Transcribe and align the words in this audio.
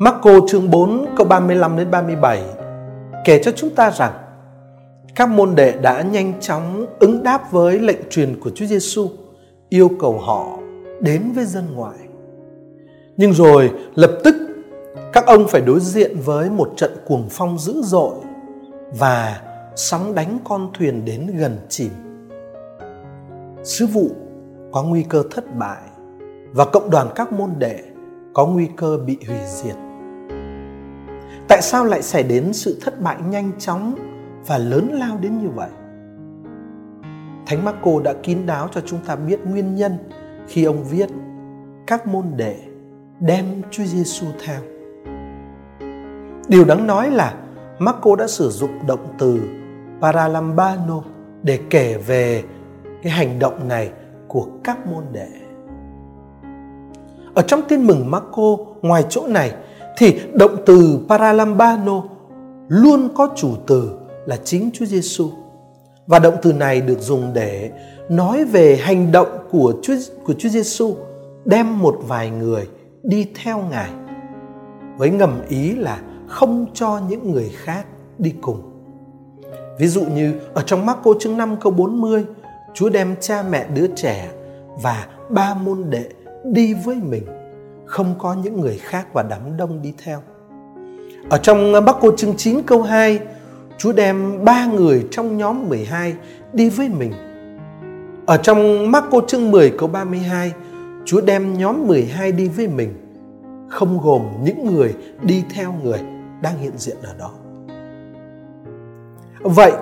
Marco 0.00 0.30
chương 0.48 0.70
4 0.70 1.06
câu 1.16 1.26
35 1.26 1.76
đến 1.76 1.90
37 1.90 2.42
kể 3.24 3.42
cho 3.44 3.50
chúng 3.56 3.70
ta 3.74 3.90
rằng, 3.90 4.12
các 5.14 5.28
môn 5.28 5.54
đệ 5.54 5.72
đã 5.82 6.02
nhanh 6.02 6.40
chóng 6.40 6.86
ứng 6.98 7.22
đáp 7.22 7.52
với 7.52 7.78
lệnh 7.78 8.00
truyền 8.10 8.40
của 8.40 8.50
Chúa 8.50 8.66
Giêsu, 8.66 9.08
yêu 9.68 9.90
cầu 10.00 10.18
họ 10.18 10.58
đến 11.00 11.32
với 11.34 11.44
dân 11.44 11.64
ngoại. 11.74 11.98
Nhưng 13.16 13.32
rồi, 13.32 13.70
lập 13.94 14.10
tức, 14.24 14.34
các 15.12 15.26
ông 15.26 15.48
phải 15.48 15.60
đối 15.60 15.80
diện 15.80 16.16
với 16.24 16.50
một 16.50 16.72
trận 16.76 16.90
cuồng 17.06 17.26
phong 17.30 17.58
dữ 17.58 17.82
dội 17.82 18.14
và 18.98 19.40
sóng 19.76 20.14
đánh 20.14 20.38
con 20.44 20.70
thuyền 20.78 21.04
đến 21.04 21.30
gần 21.38 21.58
chìm. 21.68 21.90
Sứ 23.64 23.86
vụ 23.86 24.10
có 24.72 24.82
nguy 24.82 25.02
cơ 25.02 25.22
thất 25.30 25.56
bại 25.56 25.82
và 26.52 26.64
cộng 26.64 26.90
đoàn 26.90 27.08
các 27.14 27.32
môn 27.32 27.50
đệ 27.58 27.80
có 28.34 28.46
nguy 28.46 28.68
cơ 28.76 28.98
bị 29.06 29.18
hủy 29.26 29.38
diệt. 29.46 29.76
Tại 31.48 31.62
sao 31.62 31.84
lại 31.84 32.02
xảy 32.02 32.22
đến 32.22 32.52
sự 32.52 32.78
thất 32.80 33.00
bại 33.00 33.16
nhanh 33.28 33.52
chóng 33.58 33.94
và 34.46 34.58
lớn 34.58 34.90
lao 34.92 35.18
đến 35.18 35.38
như 35.38 35.48
vậy? 35.48 35.70
Thánh 37.46 37.64
Marco 37.64 38.00
đã 38.04 38.14
kín 38.22 38.46
đáo 38.46 38.68
cho 38.72 38.80
chúng 38.80 39.00
ta 39.06 39.16
biết 39.16 39.40
nguyên 39.46 39.76
nhân 39.76 39.92
khi 40.48 40.64
ông 40.64 40.84
viết 40.84 41.08
các 41.86 42.06
môn 42.06 42.24
đệ 42.36 42.56
đem 43.20 43.44
Chúa 43.70 43.84
Giêsu 43.84 44.26
theo. 44.44 44.60
Điều 46.48 46.64
đáng 46.64 46.86
nói 46.86 47.10
là 47.10 47.34
Marco 47.78 48.16
đã 48.16 48.26
sử 48.26 48.50
dụng 48.50 48.86
động 48.86 49.14
từ 49.18 49.40
paralambano 50.00 51.02
để 51.42 51.58
kể 51.70 51.98
về 52.06 52.42
cái 53.02 53.12
hành 53.12 53.38
động 53.38 53.68
này 53.68 53.90
của 54.28 54.46
các 54.64 54.86
môn 54.86 55.04
đệ. 55.12 55.28
Ở 57.34 57.42
trong 57.42 57.62
tin 57.68 57.86
mừng 57.86 58.10
Marco, 58.10 58.56
ngoài 58.82 59.04
chỗ 59.08 59.26
này 59.26 59.52
thì 59.98 60.20
động 60.32 60.56
từ 60.66 60.98
paralambano 61.08 62.02
luôn 62.68 63.08
có 63.14 63.28
chủ 63.36 63.50
từ 63.66 63.90
là 64.26 64.36
chính 64.44 64.70
Chúa 64.74 64.84
Giêsu. 64.84 65.30
Và 66.06 66.18
động 66.18 66.34
từ 66.42 66.52
này 66.52 66.80
được 66.80 67.00
dùng 67.00 67.32
để 67.34 67.70
nói 68.08 68.44
về 68.44 68.76
hành 68.76 69.12
động 69.12 69.28
của 69.50 69.74
Chúa 69.82 69.94
của 70.24 70.32
Chúa 70.38 70.48
Giêsu 70.48 70.96
đem 71.44 71.78
một 71.78 71.98
vài 72.08 72.30
người 72.30 72.68
đi 73.02 73.26
theo 73.42 73.62
Ngài 73.70 73.90
với 74.96 75.10
ngầm 75.10 75.40
ý 75.48 75.74
là 75.74 76.00
không 76.26 76.66
cho 76.74 77.00
những 77.08 77.32
người 77.32 77.50
khác 77.54 77.86
đi 78.18 78.34
cùng. 78.40 78.62
Ví 79.78 79.86
dụ 79.86 80.04
như 80.04 80.34
ở 80.54 80.62
trong 80.66 80.86
Marco 80.86 81.14
chương 81.20 81.36
5 81.36 81.56
câu 81.60 81.72
40, 81.72 82.24
Chúa 82.74 82.88
đem 82.88 83.14
cha 83.20 83.44
mẹ 83.50 83.66
đứa 83.74 83.86
trẻ 83.96 84.30
và 84.82 85.06
ba 85.30 85.54
môn 85.54 85.84
đệ 85.90 86.04
đi 86.44 86.74
với 86.84 86.96
mình, 86.96 87.22
không 87.88 88.14
có 88.18 88.34
những 88.34 88.60
người 88.60 88.78
khác 88.78 89.06
và 89.12 89.22
đám 89.22 89.56
đông 89.56 89.82
đi 89.82 89.92
theo. 90.04 90.22
Ở 91.30 91.38
trong 91.38 91.72
Marco 91.72 92.10
chương 92.16 92.36
9 92.36 92.62
câu 92.62 92.82
2, 92.82 93.20
Chúa 93.78 93.92
đem 93.92 94.44
ba 94.44 94.66
người 94.66 95.06
trong 95.10 95.36
nhóm 95.36 95.68
12 95.68 96.14
đi 96.52 96.70
với 96.70 96.88
mình. 96.88 97.12
Ở 98.26 98.36
trong 98.36 98.90
Marco 98.90 99.20
chương 99.26 99.50
10 99.50 99.70
câu 99.78 99.88
32, 99.88 100.52
Chúa 101.04 101.20
đem 101.20 101.58
nhóm 101.58 101.86
12 101.86 102.32
đi 102.32 102.48
với 102.48 102.68
mình, 102.68 102.94
không 103.68 104.00
gồm 104.02 104.22
những 104.42 104.74
người 104.74 104.94
đi 105.22 105.44
theo 105.54 105.74
người 105.82 105.98
đang 106.42 106.58
hiện 106.58 106.72
diện 106.76 106.96
ở 107.02 107.14
đó. 107.18 107.30
Vậy, 109.40 109.72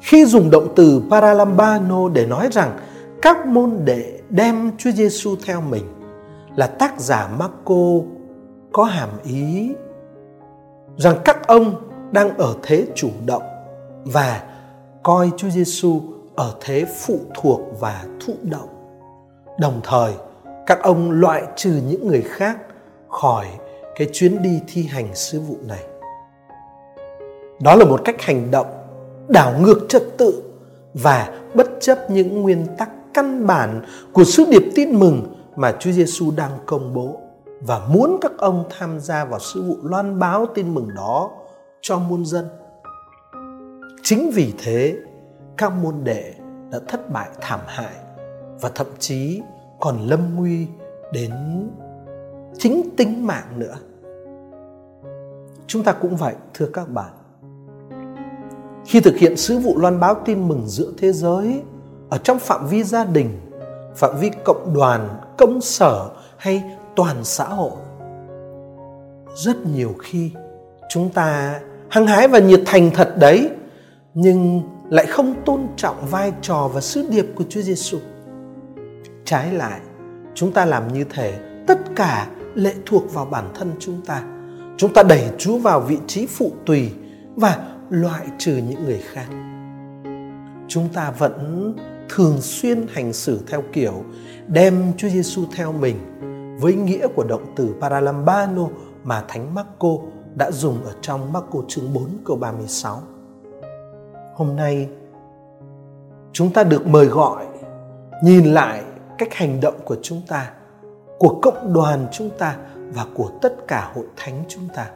khi 0.00 0.24
dùng 0.24 0.50
động 0.50 0.68
từ 0.76 1.02
paralambano 1.10 2.08
để 2.08 2.26
nói 2.26 2.48
rằng 2.52 2.78
các 3.22 3.46
môn 3.46 3.70
đệ 3.84 4.20
đem 4.30 4.70
Chúa 4.78 4.90
Giêsu 4.90 5.36
theo 5.46 5.60
mình 5.60 5.82
là 6.56 6.66
tác 6.66 7.00
giả 7.00 7.28
Marco 7.38 8.06
có 8.72 8.84
hàm 8.84 9.08
ý 9.24 9.74
rằng 10.96 11.16
các 11.24 11.46
ông 11.46 11.74
đang 12.12 12.36
ở 12.36 12.54
thế 12.62 12.86
chủ 12.94 13.10
động 13.26 13.42
và 14.04 14.42
coi 15.02 15.30
Chúa 15.36 15.50
Giêsu 15.50 16.00
ở 16.34 16.54
thế 16.60 16.84
phụ 16.98 17.18
thuộc 17.34 17.60
và 17.80 18.04
thụ 18.26 18.34
động. 18.42 18.68
Đồng 19.58 19.80
thời, 19.84 20.12
các 20.66 20.82
ông 20.82 21.10
loại 21.10 21.42
trừ 21.56 21.80
những 21.88 22.06
người 22.06 22.22
khác 22.22 22.58
khỏi 23.08 23.46
cái 23.96 24.08
chuyến 24.12 24.42
đi 24.42 24.60
thi 24.66 24.82
hành 24.82 25.14
sứ 25.14 25.40
vụ 25.40 25.56
này. 25.68 25.84
Đó 27.60 27.74
là 27.74 27.84
một 27.84 28.00
cách 28.04 28.22
hành 28.22 28.50
động 28.50 28.66
đảo 29.28 29.52
ngược 29.60 29.86
trật 29.88 30.02
tự 30.18 30.42
và 30.94 31.40
bất 31.54 31.66
chấp 31.80 32.10
những 32.10 32.42
nguyên 32.42 32.66
tắc 32.78 32.90
căn 33.14 33.46
bản 33.46 33.82
của 34.12 34.24
sứ 34.24 34.44
điệp 34.50 34.64
tin 34.74 34.98
mừng 34.98 35.34
mà 35.56 35.72
Chúa 35.80 35.92
Giêsu 35.92 36.30
đang 36.36 36.50
công 36.66 36.94
bố 36.94 37.20
và 37.60 37.86
muốn 37.88 38.18
các 38.20 38.32
ông 38.38 38.64
tham 38.78 39.00
gia 39.00 39.24
vào 39.24 39.40
sứ 39.40 39.62
vụ 39.62 39.76
loan 39.82 40.18
báo 40.18 40.46
tin 40.54 40.74
mừng 40.74 40.88
đó 40.94 41.30
cho 41.80 41.98
muôn 41.98 42.26
dân. 42.26 42.48
Chính 44.02 44.30
vì 44.34 44.54
thế, 44.58 44.96
các 45.56 45.72
môn 45.82 45.94
đệ 46.04 46.34
đã 46.70 46.78
thất 46.88 47.10
bại 47.10 47.28
thảm 47.40 47.60
hại 47.66 47.94
và 48.60 48.70
thậm 48.74 48.86
chí 48.98 49.42
còn 49.80 49.98
lâm 50.00 50.20
nguy 50.36 50.66
đến 51.12 51.32
chính 52.58 52.88
tính 52.96 53.26
mạng 53.26 53.58
nữa. 53.58 53.74
Chúng 55.66 55.84
ta 55.84 55.92
cũng 55.92 56.16
vậy, 56.16 56.34
thưa 56.54 56.66
các 56.72 56.88
bạn. 56.88 57.12
Khi 58.84 59.00
thực 59.00 59.16
hiện 59.16 59.36
sứ 59.36 59.58
vụ 59.58 59.78
loan 59.78 60.00
báo 60.00 60.14
tin 60.24 60.48
mừng 60.48 60.62
giữa 60.66 60.92
thế 60.98 61.12
giới 61.12 61.62
ở 62.10 62.18
trong 62.18 62.38
phạm 62.38 62.66
vi 62.66 62.84
gia 62.84 63.04
đình, 63.04 63.40
phạm 63.96 64.16
vi 64.20 64.30
cộng 64.44 64.74
đoàn, 64.74 65.08
công 65.38 65.60
sở 65.60 66.10
hay 66.36 66.64
toàn 66.96 67.24
xã 67.24 67.44
hội, 67.44 67.72
rất 69.36 69.56
nhiều 69.66 69.94
khi 70.02 70.30
chúng 70.88 71.10
ta 71.10 71.60
hăng 71.88 72.06
hái 72.06 72.28
và 72.28 72.38
nhiệt 72.38 72.60
thành 72.66 72.90
thật 72.90 73.14
đấy 73.18 73.50
nhưng 74.14 74.62
lại 74.90 75.06
không 75.06 75.34
tôn 75.44 75.66
trọng 75.76 76.06
vai 76.06 76.32
trò 76.42 76.70
và 76.74 76.80
sứ 76.80 77.06
điệp 77.10 77.26
của 77.34 77.44
Chúa 77.48 77.60
Giêsu. 77.60 77.98
Trái 79.24 79.52
lại, 79.52 79.80
chúng 80.34 80.52
ta 80.52 80.64
làm 80.64 80.92
như 80.92 81.04
thế, 81.10 81.38
tất 81.66 81.78
cả 81.96 82.26
lệ 82.54 82.74
thuộc 82.86 83.14
vào 83.14 83.24
bản 83.24 83.50
thân 83.54 83.72
chúng 83.78 84.00
ta. 84.06 84.22
Chúng 84.76 84.94
ta 84.94 85.02
đẩy 85.02 85.30
Chúa 85.38 85.58
vào 85.58 85.80
vị 85.80 85.98
trí 86.06 86.26
phụ 86.26 86.52
tùy 86.66 86.90
và 87.36 87.58
loại 87.90 88.26
trừ 88.38 88.56
những 88.68 88.84
người 88.84 89.02
khác. 89.12 89.26
Chúng 90.68 90.88
ta 90.94 91.10
vẫn 91.10 91.74
thường 92.08 92.40
xuyên 92.40 92.86
hành 92.92 93.12
xử 93.12 93.40
theo 93.46 93.62
kiểu 93.72 94.04
đem 94.46 94.92
Chúa 94.96 95.08
Giêsu 95.08 95.42
theo 95.56 95.72
mình 95.72 95.96
với 96.60 96.74
nghĩa 96.74 97.06
của 97.14 97.24
động 97.24 97.52
từ 97.56 97.74
paralambano 97.80 98.68
mà 99.04 99.24
Thánh 99.28 99.54
Marco 99.54 99.88
đã 100.34 100.50
dùng 100.50 100.84
ở 100.84 100.92
trong 101.00 101.32
Marco 101.32 101.58
chương 101.68 101.92
4 101.92 102.04
câu 102.24 102.36
36. 102.36 103.02
Hôm 104.34 104.56
nay 104.56 104.88
chúng 106.32 106.52
ta 106.52 106.64
được 106.64 106.86
mời 106.86 107.06
gọi 107.06 107.46
nhìn 108.22 108.44
lại 108.44 108.82
cách 109.18 109.34
hành 109.34 109.60
động 109.60 109.74
của 109.84 109.96
chúng 110.02 110.22
ta, 110.28 110.50
của 111.18 111.38
cộng 111.42 111.72
đoàn 111.72 112.06
chúng 112.12 112.30
ta 112.38 112.56
và 112.74 113.06
của 113.14 113.30
tất 113.42 113.54
cả 113.68 113.90
hội 113.94 114.04
thánh 114.16 114.44
chúng 114.48 114.68
ta. 114.76 114.90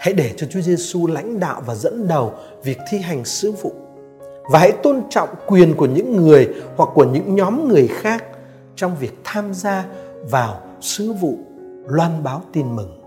Hãy 0.00 0.14
để 0.14 0.34
cho 0.36 0.46
Chúa 0.50 0.60
Giêsu 0.60 1.06
lãnh 1.06 1.40
đạo 1.40 1.62
và 1.66 1.74
dẫn 1.74 2.08
đầu 2.08 2.32
việc 2.62 2.78
thi 2.90 2.98
hành 2.98 3.24
sứ 3.24 3.52
vụ 3.52 3.72
và 4.50 4.58
hãy 4.58 4.72
tôn 4.72 5.02
trọng 5.10 5.28
quyền 5.46 5.74
của 5.74 5.86
những 5.86 6.16
người 6.16 6.48
hoặc 6.76 6.90
của 6.94 7.04
những 7.04 7.34
nhóm 7.34 7.68
người 7.68 7.88
khác 7.88 8.24
trong 8.76 8.96
việc 9.00 9.12
tham 9.24 9.54
gia 9.54 9.84
vào 10.30 10.60
sứ 10.80 11.12
vụ 11.12 11.38
loan 11.86 12.22
báo 12.22 12.42
tin 12.52 12.76
mừng. 12.76 13.03